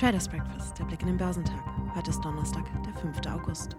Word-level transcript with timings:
Traders 0.00 0.28
Breakfast, 0.28 0.78
der 0.78 0.86
Blick 0.86 1.02
in 1.02 1.08
den 1.08 1.18
Börsentag. 1.18 1.62
Heute 1.94 2.08
ist 2.08 2.22
Donnerstag, 2.22 2.64
der 2.86 2.94
5. 3.02 3.18
August. 3.26 3.76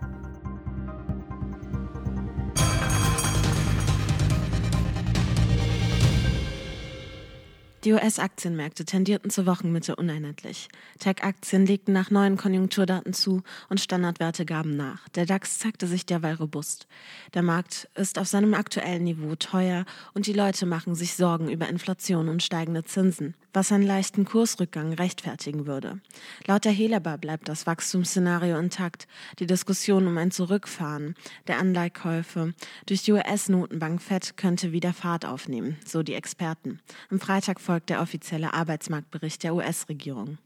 Die 7.84 7.94
US-Aktienmärkte 7.94 8.86
tendierten 8.86 9.32
zur 9.32 9.48
Wochenmitte 9.48 9.96
uneinheitlich. 9.96 10.68
Tech-Aktien 11.00 11.66
legten 11.66 11.94
nach 11.94 12.12
neuen 12.12 12.38
Konjunkturdaten 12.38 13.14
zu 13.14 13.42
und 13.70 13.82
Standardwerte 13.82 14.46
gaben 14.46 14.78
nach. 14.78 15.10
Der 15.10 15.26
DAX 15.26 15.58
zeigte 15.58 15.88
sich 15.88 16.06
derweil 16.06 16.36
robust. 16.36 16.86
Der 17.34 17.42
Markt 17.42 17.90
ist 17.96 18.20
auf 18.20 18.28
seinem 18.28 18.54
aktuellen 18.54 19.06
Niveau 19.06 19.34
teuer 19.34 19.86
und 20.14 20.28
die 20.28 20.34
Leute 20.34 20.68
machen 20.68 20.94
sich 20.94 21.16
Sorgen 21.16 21.50
über 21.50 21.68
Inflation 21.70 22.30
und 22.30 22.44
steigende 22.44 22.84
Zinsen, 22.84 23.34
was 23.54 23.72
einen 23.72 23.86
leichten 23.86 24.26
Kursrückgang 24.26 24.94
rechtfertigen 24.94 25.66
würde. 25.66 26.00
Laut 26.48 26.66
der 26.66 26.72
Helaba 26.72 27.18
bleibt 27.18 27.50
das 27.50 27.68
Wachstumsszenario 27.68 28.58
intakt. 28.58 29.08
Die 29.40 29.46
Diskussion 29.46 30.08
um 30.08 30.18
ein 30.18 30.32
Zurückfahren 30.32 31.16
der 31.48 31.60
Anleihkäufe 31.60 32.54
durch 32.86 33.04
die 33.04 33.14
US-Notenbank 33.14 34.02
Fed 34.02 34.38
könnte 34.38 34.72
wieder 34.72 34.94
Fahrt 34.94 35.26
aufnehmen, 35.26 35.78
so 35.86 36.04
die 36.04 36.14
Experten. 36.14 36.80
Am 37.10 37.20
Freitag 37.20 37.60
folgt 37.60 37.90
der 37.90 38.02
offizielle 38.02 38.54
Arbeitsmarktbericht 38.54 39.44
der 39.44 39.56
US-Regierung. 39.56 40.38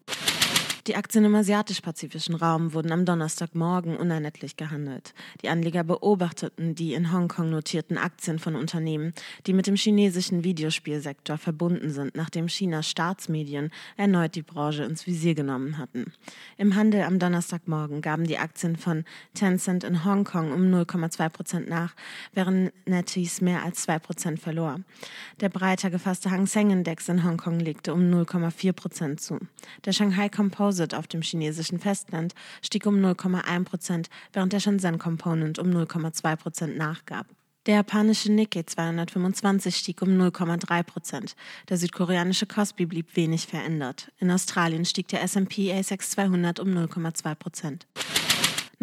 Die 0.87 0.95
Aktien 0.95 1.25
im 1.25 1.33
asiatisch-pazifischen 1.33 2.35
Raum 2.35 2.73
wurden 2.73 2.91
am 2.91 3.05
Donnerstagmorgen 3.05 3.97
uneinheitlich 3.97 4.55
gehandelt. 4.55 5.15
Die 5.41 5.49
Anleger 5.49 5.83
beobachteten 5.83 6.75
die 6.75 6.93
in 6.93 7.11
Hongkong 7.11 7.49
notierten 7.49 7.97
Aktien 7.97 8.37
von 8.37 8.55
Unternehmen, 8.55 9.13
die 9.47 9.53
mit 9.53 9.65
dem 9.65 9.77
chinesischen 9.77 10.43
Videospielsektor 10.43 11.39
verbunden 11.39 11.89
sind, 11.89 12.15
nachdem 12.15 12.45
Chinas 12.45 12.87
Staatsmedien 12.87 13.71
erneut 13.97 14.35
die 14.35 14.43
Branche 14.43 14.83
ins 14.83 15.07
Visier 15.07 15.33
genommen 15.33 15.79
hatten. 15.79 16.13
Im 16.57 16.75
Handel 16.75 17.01
am 17.01 17.17
Donnerstagmorgen 17.17 18.01
gaben 18.01 18.27
die 18.27 18.37
Aktien 18.37 18.75
von 18.75 19.05
Tencent 19.33 19.83
in 19.83 20.05
Hongkong 20.05 20.51
um 20.51 20.71
0,2 20.71 21.29
Prozent 21.29 21.67
nach, 21.67 21.95
während 22.35 22.71
NetEase 22.87 23.43
mehr 23.43 23.63
als 23.63 23.81
2 23.81 23.97
Prozent 23.97 24.39
verlor. 24.39 24.81
Der 25.41 25.49
breiter 25.49 25.89
gefasste 25.89 26.29
Hang 26.29 26.45
Seng 26.45 26.69
Index 26.69 27.09
in 27.09 27.23
Hongkong 27.23 27.59
legte 27.59 27.91
um 27.91 28.01
0,4 28.01 28.73
Prozent 28.73 29.19
zu. 29.19 29.39
Der 29.83 29.91
Shanghai 29.91 30.29
Composite 30.29 30.74
Composite 30.75 30.97
auf 30.97 31.07
dem 31.07 31.21
chinesischen 31.21 31.79
Festland 31.79 32.33
stieg 32.61 32.85
um 32.85 32.95
0,1 32.95 33.63
Prozent, 33.63 34.09
während 34.33 34.51
der 34.51 34.59
Shenzhen 34.59 34.99
Component 34.99 35.57
um 35.57 35.67
0,2 35.67 36.35
Prozent 36.35 36.77
nachgab. 36.77 37.27
Der 37.65 37.75
japanische 37.75 38.31
Nikkei 38.31 38.63
225 38.63 39.75
stieg 39.75 40.01
um 40.01 40.09
0,3 40.09 40.83
Prozent. 40.83 41.35
Der 41.69 41.77
südkoreanische 41.77 42.45
Kospi 42.45 42.85
blieb 42.85 43.15
wenig 43.15 43.47
verändert. 43.47 44.11
In 44.19 44.29
Australien 44.29 44.85
stieg 44.85 45.07
der 45.07 45.23
S&P 45.23 45.73
ASX 45.73 46.11
200 46.11 46.59
um 46.59 46.67
0,2 46.67 47.35
Prozent. 47.35 47.87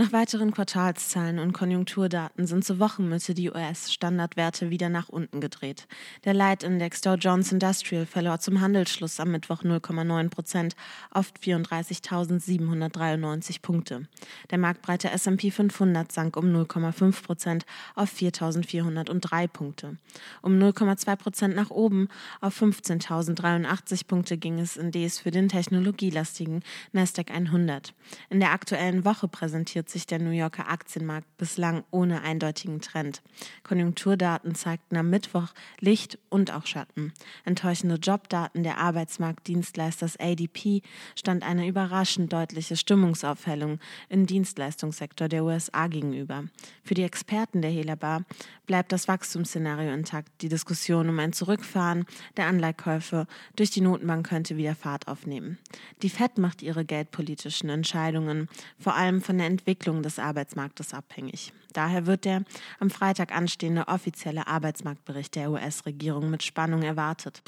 Nach 0.02 0.12
weiteren 0.12 0.50
Quartalszahlen 0.50 1.38
und 1.38 1.52
Konjunkturdaten 1.52 2.48
sind 2.48 2.64
zur 2.64 2.80
Wochenmitte 2.80 3.34
die 3.34 3.52
US-Standardwerte 3.52 4.68
wieder 4.68 4.88
nach 4.88 5.08
unten 5.08 5.40
gedreht. 5.40 5.86
Der 6.24 6.34
Leitindex 6.34 7.02
Dow 7.02 7.14
Jones 7.14 7.52
Industrial 7.52 8.04
verlor 8.04 8.40
zum 8.40 8.60
Handelsschluss 8.60 9.20
am 9.20 9.30
Mittwoch 9.30 9.62
0,9 9.62 10.28
Prozent 10.28 10.74
auf 11.12 11.32
34.793 11.40 13.62
Punkte. 13.62 14.08
Der 14.50 14.58
marktbreite 14.58 15.08
S&P 15.08 15.52
500 15.52 16.10
sank 16.10 16.36
um 16.36 16.46
0,5 16.46 17.22
Prozent 17.22 17.64
auf 17.94 18.12
4.403 18.12 19.46
Punkte. 19.46 19.98
Um 20.40 20.58
0,2 20.58 21.14
Prozent 21.14 21.54
nach 21.54 21.70
oben 21.70 22.08
auf 22.40 22.60
15.083 22.60 24.08
Punkte 24.08 24.36
ging 24.36 24.58
es 24.58 24.76
indes 24.76 25.20
für 25.20 25.30
den 25.30 25.48
technologielastigen 25.48 26.64
Nasdaq 26.90 27.30
100. 27.30 27.94
In 28.30 28.40
der 28.40 28.50
aktuellen 28.50 29.04
Woche 29.04 29.28
präsentiert 29.28 29.91
sich 29.92 30.06
der 30.06 30.18
New 30.18 30.30
Yorker 30.30 30.68
Aktienmarkt 30.68 31.36
bislang 31.36 31.84
ohne 31.90 32.22
eindeutigen 32.22 32.80
Trend. 32.80 33.22
Konjunkturdaten 33.62 34.54
zeigten 34.54 34.96
am 34.96 35.10
Mittwoch 35.10 35.48
Licht 35.78 36.18
und 36.28 36.52
auch 36.52 36.66
Schatten. 36.66 37.12
Enttäuschende 37.44 37.96
Jobdaten 37.96 38.62
der 38.62 38.78
Arbeitsmarktdienstleisters 38.78 40.18
ADP 40.18 40.82
stand 41.14 41.44
eine 41.44 41.66
überraschend 41.66 42.32
deutliche 42.32 42.76
Stimmungsaufhellung 42.76 43.78
im 44.08 44.26
Dienstleistungssektor 44.26 45.28
der 45.28 45.44
USA 45.44 45.86
gegenüber. 45.86 46.44
Für 46.82 46.94
die 46.94 47.04
Experten 47.04 47.62
der 47.62 47.70
Helabar 47.70 48.24
bleibt 48.72 48.90
das 48.90 49.06
Wachstumsszenario 49.06 49.92
intakt. 49.92 50.30
Die 50.40 50.48
Diskussion 50.48 51.10
um 51.10 51.18
ein 51.18 51.34
Zurückfahren 51.34 52.06
der 52.38 52.46
Anleihkäufe 52.46 53.26
durch 53.54 53.70
die 53.70 53.82
Notenbank 53.82 54.26
könnte 54.26 54.56
wieder 54.56 54.74
Fahrt 54.74 55.08
aufnehmen. 55.08 55.58
Die 56.00 56.08
Fed 56.08 56.38
macht 56.38 56.62
ihre 56.62 56.86
geldpolitischen 56.86 57.68
Entscheidungen 57.68 58.48
vor 58.78 58.94
allem 58.94 59.20
von 59.20 59.36
der 59.36 59.48
Entwicklung 59.48 60.02
des 60.02 60.18
Arbeitsmarktes 60.18 60.94
abhängig. 60.94 61.52
Daher 61.74 62.06
wird 62.06 62.24
der 62.24 62.44
am 62.80 62.88
Freitag 62.88 63.36
anstehende 63.36 63.88
offizielle 63.88 64.46
Arbeitsmarktbericht 64.46 65.34
der 65.34 65.50
US-Regierung 65.50 66.30
mit 66.30 66.42
Spannung 66.42 66.80
erwartet. 66.80 67.42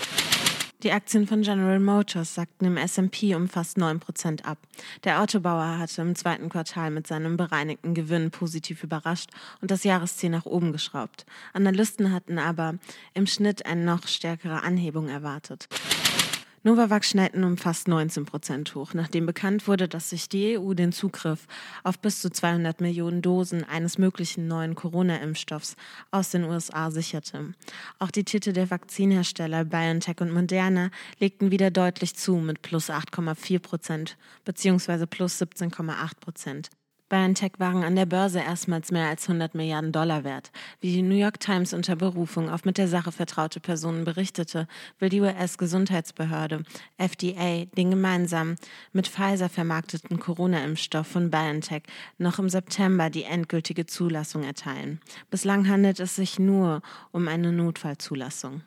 Die 0.82 0.92
Aktien 0.92 1.26
von 1.26 1.42
General 1.42 1.80
Motors 1.80 2.34
sagten 2.34 2.66
im 2.66 2.76
S&P 2.76 3.34
um 3.34 3.48
fast 3.48 3.78
9 3.78 4.00
Prozent 4.00 4.44
ab. 4.44 4.58
Der 5.04 5.22
Autobauer 5.22 5.78
hatte 5.78 6.02
im 6.02 6.14
zweiten 6.14 6.48
Quartal 6.48 6.90
mit 6.90 7.06
seinem 7.06 7.36
bereinigten 7.36 7.94
Gewinn 7.94 8.30
positiv 8.30 8.82
überrascht 8.82 9.30
und 9.62 9.70
das 9.70 9.84
Jahresziel 9.84 10.30
nach 10.30 10.46
oben 10.46 10.72
geschraubt. 10.72 11.24
Analysten 11.52 12.12
hatten 12.12 12.38
aber 12.38 12.74
im 13.14 13.26
Schnitt 13.26 13.64
eine 13.64 13.84
noch 13.84 14.06
stärkere 14.06 14.62
Anhebung 14.62 15.08
erwartet. 15.08 15.68
Novavax 16.66 17.10
schnellten 17.10 17.44
um 17.44 17.58
fast 17.58 17.88
19 17.88 18.24
Prozent 18.24 18.74
hoch, 18.74 18.94
nachdem 18.94 19.26
bekannt 19.26 19.68
wurde, 19.68 19.86
dass 19.86 20.08
sich 20.08 20.30
die 20.30 20.58
EU 20.58 20.72
den 20.72 20.92
Zugriff 20.92 21.46
auf 21.82 21.98
bis 21.98 22.22
zu 22.22 22.30
200 22.30 22.80
Millionen 22.80 23.20
Dosen 23.20 23.64
eines 23.64 23.98
möglichen 23.98 24.48
neuen 24.48 24.74
Corona-Impfstoffs 24.74 25.76
aus 26.10 26.30
den 26.30 26.44
USA 26.44 26.90
sicherte. 26.90 27.52
Auch 27.98 28.10
die 28.10 28.24
Titel 28.24 28.54
der 28.54 28.70
Vakzinhersteller 28.70 29.66
BioNTech 29.66 30.22
und 30.22 30.32
Moderna 30.32 30.88
legten 31.18 31.50
wieder 31.50 31.70
deutlich 31.70 32.16
zu 32.16 32.36
mit 32.36 32.62
plus 32.62 32.88
8,4 32.88 33.58
Prozent 33.58 34.16
bzw. 34.46 35.04
plus 35.04 35.42
17,8 35.42 36.18
Prozent. 36.18 36.70
BioNTech 37.14 37.52
waren 37.58 37.84
an 37.84 37.94
der 37.94 38.06
Börse 38.06 38.40
erstmals 38.40 38.90
mehr 38.90 39.06
als 39.06 39.28
100 39.28 39.54
Milliarden 39.54 39.92
Dollar 39.92 40.24
wert. 40.24 40.50
Wie 40.80 40.90
die 40.90 41.02
New 41.02 41.14
York 41.14 41.38
Times 41.38 41.72
unter 41.72 41.94
Berufung 41.94 42.50
auf 42.50 42.64
mit 42.64 42.76
der 42.76 42.88
Sache 42.88 43.12
vertraute 43.12 43.60
Personen 43.60 44.04
berichtete, 44.04 44.66
will 44.98 45.10
die 45.10 45.20
US-Gesundheitsbehörde 45.20 46.64
FDA 46.98 47.66
den 47.76 47.90
gemeinsam 47.90 48.56
mit 48.92 49.06
Pfizer 49.06 49.48
vermarkteten 49.48 50.18
Corona-Impfstoff 50.18 51.06
von 51.06 51.30
BioNTech 51.30 51.84
noch 52.18 52.40
im 52.40 52.48
September 52.48 53.10
die 53.10 53.22
endgültige 53.22 53.86
Zulassung 53.86 54.42
erteilen. 54.42 55.00
Bislang 55.30 55.68
handelt 55.68 56.00
es 56.00 56.16
sich 56.16 56.40
nur 56.40 56.82
um 57.12 57.28
eine 57.28 57.52
Notfallzulassung. 57.52 58.62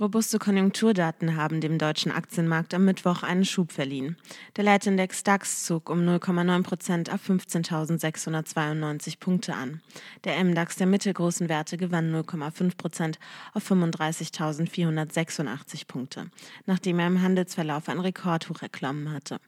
Robuste 0.00 0.38
Konjunkturdaten 0.38 1.36
haben 1.36 1.60
dem 1.60 1.76
deutschen 1.76 2.10
Aktienmarkt 2.10 2.72
am 2.72 2.86
Mittwoch 2.86 3.22
einen 3.22 3.44
Schub 3.44 3.70
verliehen. 3.70 4.16
Der 4.56 4.64
Leitindex 4.64 5.24
DAX 5.24 5.66
zog 5.66 5.90
um 5.90 5.98
0,9 5.98 6.62
Prozent 6.62 7.12
auf 7.12 7.20
15.692 7.28 9.20
Punkte 9.20 9.52
an. 9.52 9.82
Der 10.24 10.42
MDAX 10.42 10.76
der 10.76 10.86
mittelgroßen 10.86 11.50
Werte 11.50 11.76
gewann 11.76 12.14
0,5 12.14 12.78
Prozent 12.78 13.18
auf 13.52 13.70
35.486 13.70 15.86
Punkte, 15.86 16.30
nachdem 16.64 16.98
er 16.98 17.08
im 17.08 17.20
Handelsverlauf 17.20 17.90
ein 17.90 18.00
Rekordhoch 18.00 18.62
erklommen 18.62 19.12
hatte. 19.12 19.38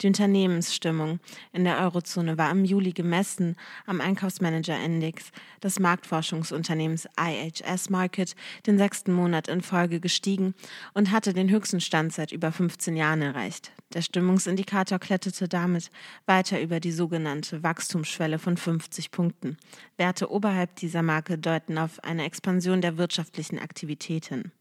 Die 0.00 0.06
Unternehmensstimmung 0.06 1.20
in 1.52 1.64
der 1.64 1.78
Eurozone 1.80 2.38
war 2.38 2.50
im 2.50 2.64
Juli 2.64 2.92
gemessen 2.92 3.56
am 3.86 4.00
Einkaufsmanager-Index 4.00 5.30
des 5.62 5.80
Marktforschungsunternehmens 5.80 7.08
IHS 7.18 7.90
Market 7.90 8.34
den 8.66 8.78
sechsten 8.78 9.12
Monat 9.12 9.48
in 9.48 9.62
Folge 9.62 10.00
gestiegen 10.00 10.54
und 10.94 11.10
hatte 11.10 11.32
den 11.32 11.50
höchsten 11.50 11.80
Stand 11.80 12.12
seit 12.12 12.32
über 12.32 12.52
15 12.52 12.96
Jahren 12.96 13.22
erreicht. 13.22 13.72
Der 13.94 14.02
Stimmungsindikator 14.02 14.98
kletterte 14.98 15.48
damit 15.48 15.90
weiter 16.26 16.60
über 16.60 16.78
die 16.78 16.92
sogenannte 16.92 17.62
Wachstumsschwelle 17.62 18.38
von 18.38 18.56
50 18.56 19.10
Punkten. 19.10 19.56
Werte 19.96 20.30
oberhalb 20.30 20.76
dieser 20.76 21.02
Marke 21.02 21.38
deuten 21.38 21.78
auf 21.78 22.02
eine 22.04 22.24
Expansion 22.24 22.82
der 22.82 22.98
wirtschaftlichen 22.98 23.58
Aktivitäten. 23.58 24.52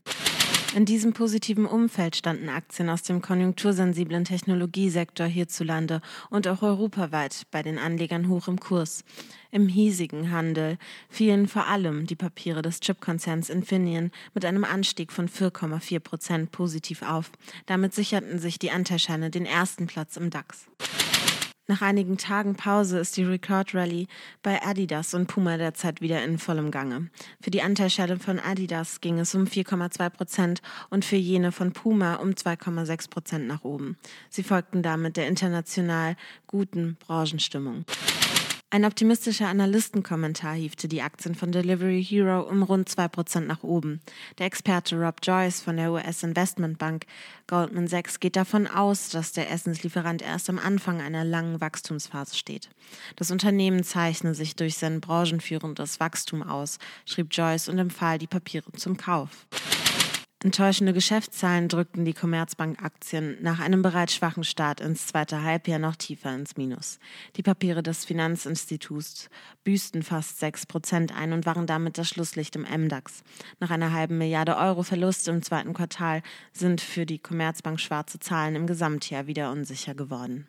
In 0.76 0.86
diesem 0.86 1.14
positiven 1.14 1.66
Umfeld 1.66 2.16
standen 2.16 2.50
Aktien 2.50 2.90
aus 2.90 3.02
dem 3.02 3.22
konjunktursensiblen 3.22 4.26
Technologiesektor 4.26 5.26
hierzulande 5.26 6.02
und 6.30 6.48
auch 6.48 6.62
europaweit 6.62 7.44
bei 7.52 7.64
den 7.64 7.80
Anlegern 7.80 8.28
hoch 8.28 8.48
im 8.48 8.60
Kurs. 8.60 9.04
Im 9.50 9.70
hiesigen 9.70 10.32
Handel 10.32 10.78
fielen 11.10 11.48
vor 11.48 11.68
allem 11.68 12.06
die 12.06 12.16
Papiere 12.16 12.62
des 12.62 12.80
Chipkonzerns 12.82 13.50
Infineon 13.50 14.12
mit 14.34 14.46
einem 14.46 14.66
Anstieg 14.66 15.12
von 15.12 15.30
4,4 15.30 16.00
Prozent 16.00 16.52
positiv 16.52 17.02
auf. 17.02 17.32
Damit 17.66 17.94
sicherten 17.94 18.38
sich 18.38 18.60
die 18.60 18.72
Anteilscheine 18.72 19.30
den 19.30 19.46
ersten 19.46 19.88
Platz 19.88 20.18
im 20.18 20.30
DAX. 20.30 20.68
Nach 21.70 21.82
einigen 21.82 22.18
Tagen 22.18 22.56
Pause 22.56 22.98
ist 22.98 23.18
die 23.18 23.26
Record 23.26 23.76
Rally 23.76 24.08
bei 24.42 24.62
Adidas 24.64 25.14
und 25.14 25.28
Puma 25.28 25.58
derzeit 25.58 26.00
wieder 26.00 26.24
in 26.24 26.38
vollem 26.38 26.72
Gange. 26.72 27.10
Für 27.42 27.52
die 27.52 27.62
Anteilsstelle 27.62 28.20
von 28.20 28.40
Adidas 28.40 29.02
ging 29.02 29.20
es 29.20 29.36
um 29.36 29.44
4,2 29.44 30.10
Prozent 30.10 30.62
und 30.90 31.04
für 31.04 31.18
jene 31.18 31.52
von 31.52 31.74
Puma 31.74 32.16
um 32.16 32.30
2,6 32.30 33.10
Prozent 33.10 33.48
nach 33.48 33.66
oben. 33.66 33.98
Sie 34.30 34.44
folgten 34.44 34.82
damit 34.82 35.18
der 35.18 35.28
international 35.28 36.16
guten 36.48 36.96
Branchenstimmung. 37.06 37.84
Ein 38.70 38.84
optimistischer 38.84 39.48
Analystenkommentar 39.48 40.54
hiefte 40.54 40.90
die 40.90 41.02
Aktien 41.02 41.36
von 41.36 41.54
Delivery 41.54 42.04
Hero 42.04 42.42
um 42.42 42.64
rund 42.64 42.90
2% 42.90 43.40
nach 43.40 43.64
oben. 43.64 44.02
Der 44.40 44.46
Experte 44.46 44.98
Rob 44.98 45.20
Joyce 45.24 45.62
von 45.62 45.78
der 45.78 45.94
US-Investmentbank 45.94 47.06
Goldman 47.48 47.88
Sachs 47.88 48.20
geht 48.20 48.36
davon 48.36 48.68
aus, 48.68 49.08
dass 49.08 49.32
der 49.32 49.50
Essenslieferant 49.50 50.22
erst 50.22 50.50
am 50.50 50.60
Anfang 50.60 51.00
einer 51.00 51.24
langen 51.24 51.62
Wachstumsphase 51.62 52.36
steht. 52.36 52.70
Das 53.16 53.32
Unternehmen 53.32 53.86
zeichne 53.86 54.36
sich 54.36 54.58
durch 54.58 54.76
sein 54.76 55.00
branchenführendes 55.00 56.02
Wachstum 56.02 56.44
aus, 56.44 56.78
schrieb 57.06 57.30
Joyce 57.32 57.70
und 57.70 57.80
empfahl 57.80 58.18
die 58.18 58.28
Papiere 58.28 58.70
zum 58.74 58.98
Kauf. 58.98 59.48
Enttäuschende 60.44 60.94
Geschäftszahlen 60.94 61.68
drückten 61.68 62.06
die 62.06 62.14
Commerzbank-Aktien 62.14 63.38
nach 63.42 63.60
einem 63.60 63.82
bereits 63.82 64.14
schwachen 64.14 64.44
Start 64.44 64.80
ins 64.82 65.08
zweite 65.08 65.42
Halbjahr 65.42 65.80
noch 65.80 65.96
tiefer 65.96 66.36
ins 66.36 66.56
Minus. 66.58 67.00
Die 67.38 67.42
Papiere 67.42 67.82
des 67.82 68.06
Finanzinstituts 68.06 69.32
büßten 69.64 70.04
fast 70.04 70.38
6 70.38 70.68
Prozent 70.68 71.12
ein 71.12 71.34
und 71.34 71.48
waren 71.48 71.66
damit 71.66 71.98
das 71.98 72.10
Schlusslicht 72.10 72.56
im 72.56 72.68
MDAX. 72.70 73.24
Nach 73.60 73.72
einer 73.72 73.94
halben 73.94 74.20
Milliarde 74.20 74.58
Euro 74.58 74.84
Verlust 74.84 75.28
im 75.28 75.42
zweiten 75.42 75.74
Quartal 75.74 76.22
sind 76.54 76.82
für 76.82 77.08
die 77.08 77.18
Commerzbank 77.18 77.80
schwarze 77.80 78.20
Zahlen 78.20 78.56
im 78.56 78.68
Gesamtjahr 78.68 79.26
wieder 79.26 79.52
unsicher 79.52 79.96
geworden. 79.96 80.48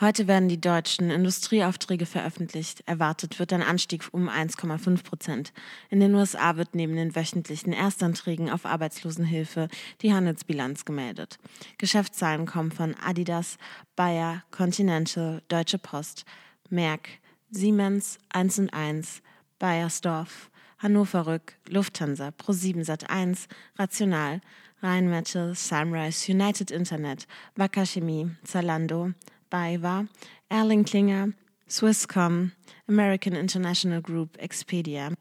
Heute 0.00 0.26
werden 0.26 0.48
die 0.48 0.58
deutschen 0.58 1.10
Industrieaufträge 1.10 2.06
veröffentlicht. 2.06 2.82
Erwartet 2.86 3.38
wird 3.38 3.52
ein 3.52 3.62
Anstieg 3.62 4.08
um 4.12 4.30
1,5 4.30 5.04
Prozent. 5.04 5.52
In 5.90 6.00
den 6.00 6.14
USA 6.14 6.56
wird 6.56 6.74
neben 6.74 6.96
den 6.96 7.14
wöchentlichen 7.14 7.74
Erstanträgen 7.74 8.48
auf 8.48 8.64
Arbeitslosenhilfe 8.64 9.68
die 10.00 10.14
Handelsbilanz 10.14 10.86
gemeldet. 10.86 11.38
Geschäftszahlen 11.76 12.46
kommen 12.46 12.72
von 12.72 12.94
Adidas, 12.94 13.58
Bayer, 13.94 14.42
Continental, 14.50 15.42
Deutsche 15.48 15.76
Post, 15.76 16.24
Merck, 16.70 17.10
Siemens, 17.50 18.16
1 18.30 18.58
und 18.58 18.72
1, 18.72 19.20
Bayersdorf, 19.58 20.50
Hannover 20.78 21.26
Rück, 21.26 21.58
Lufthansa, 21.68 22.28
Pro7 22.28 22.86
Sat1, 22.86 23.48
Rational, 23.78 24.40
Rheinmetall, 24.82 25.54
Sunrise, 25.54 26.32
United 26.32 26.70
Internet, 26.70 27.26
Wacker 27.54 27.84
Chemie, 27.84 28.30
Zalando, 28.44 29.12
BayWa, 29.50 30.06
Erling 30.48 30.84
Klinger, 30.84 31.32
Swisscom, 31.68 32.52
American 32.88 33.34
International 33.34 34.00
Group, 34.00 34.36
Expedia, 34.38 35.12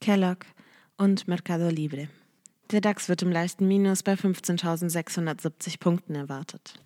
Kellogg 0.00 0.46
und 0.98 1.28
Mercado 1.28 1.68
Libre. 1.68 2.08
Der 2.70 2.80
DAX 2.80 3.08
wird 3.08 3.22
im 3.22 3.30
leichten 3.30 3.68
Minus 3.68 4.02
bei 4.02 4.14
15.670 4.14 5.78
Punkten 5.78 6.14
erwartet. 6.14 6.80